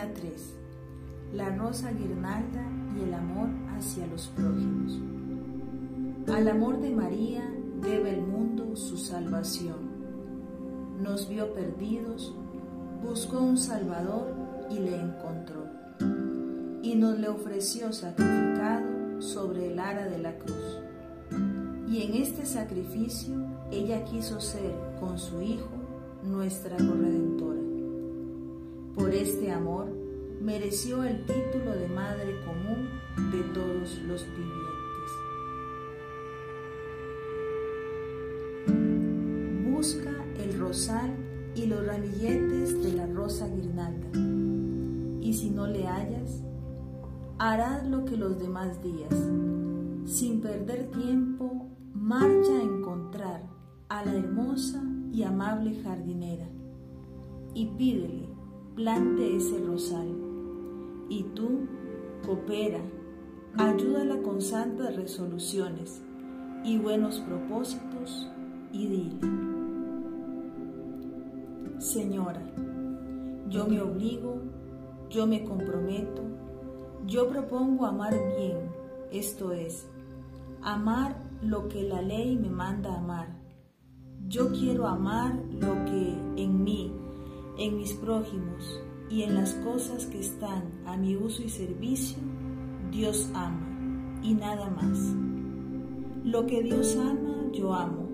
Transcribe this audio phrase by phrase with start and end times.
[0.00, 0.54] 3.
[1.34, 4.98] La rosa guirnalda y el amor hacia los prójimos.
[6.34, 7.48] Al amor de María
[7.80, 9.94] debe el mundo su salvación.
[11.00, 12.34] Nos vio perdidos,
[13.02, 14.34] buscó un Salvador
[14.70, 15.64] y le encontró.
[16.82, 20.80] Y nos le ofreció sacrificado sobre el ara de la cruz.
[21.88, 23.34] Y en este sacrificio
[23.70, 25.70] ella quiso ser con su Hijo
[26.24, 27.53] nuestra corredentora.
[28.94, 29.86] Por este amor
[30.40, 32.88] mereció el título de Madre común
[33.32, 35.10] de todos los vivientes.
[39.70, 41.10] Busca el rosal
[41.54, 44.18] y los ramilletes de la rosa guirnalda,
[45.20, 46.42] y si no le hallas,
[47.38, 49.14] harás lo que los demás días,
[50.06, 53.42] sin perder tiempo, marcha a encontrar
[53.88, 54.82] a la hermosa
[55.12, 56.46] y amable jardinera
[57.54, 58.28] y pídele
[58.74, 60.08] plante ese rosal.
[61.08, 61.66] Y tú,
[62.26, 62.80] coopera,
[63.56, 66.02] ayúdala con santas resoluciones
[66.64, 68.28] y buenos propósitos
[68.72, 69.20] y dile,
[71.78, 72.42] Señora,
[73.48, 74.40] yo me obligo,
[75.10, 76.22] yo me comprometo,
[77.06, 78.56] yo propongo amar bien,
[79.12, 79.86] esto es,
[80.62, 83.36] amar lo que la ley me manda amar.
[84.26, 86.90] Yo quiero amar lo que en mí
[87.58, 92.18] en mis prójimos y en las cosas que están a mi uso y servicio,
[92.90, 94.98] Dios ama y nada más.
[96.24, 98.08] Lo que Dios ama, yo amo.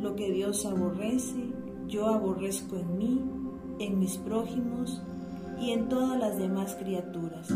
[0.00, 1.52] Lo que Dios aborrece,
[1.86, 3.20] yo aborrezco en mí,
[3.78, 5.02] en mis prójimos
[5.60, 7.48] y en todas las demás criaturas.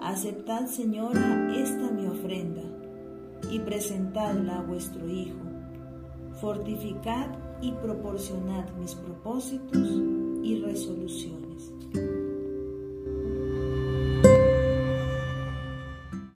[0.00, 2.62] Aceptad, Señora, esta mi ofrenda
[3.50, 5.38] y presentadla a vuestro Hijo.
[6.40, 7.28] Fortificad
[7.60, 9.88] y proporcionad mis propósitos
[10.42, 11.72] y resoluciones.